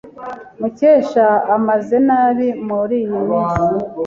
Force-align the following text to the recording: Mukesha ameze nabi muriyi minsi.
Mukesha 0.59 1.27
ameze 1.55 1.97
nabi 2.07 2.47
muriyi 2.65 3.17
minsi. 3.27 3.63